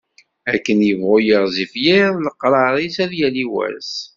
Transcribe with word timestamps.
Akken 0.53 0.79
yebɣu 0.87 1.17
yiɣzif 1.25 1.73
yiḍ, 1.83 2.13
leqrar-is 2.25 2.95
ad 3.03 3.11
yali 3.19 3.45
wass. 3.53 3.91